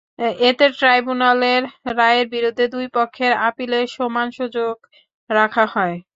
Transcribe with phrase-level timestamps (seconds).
[0.49, 1.63] এতে ট্রাইব্যুনালের
[1.97, 4.75] রায়ের বিরুদ্ধে দুই পক্ষের আপিলের সমান সুযোগ
[5.29, 5.95] রাখা হয়।